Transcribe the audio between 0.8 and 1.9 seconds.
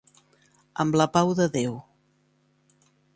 Amb la pau de Déu.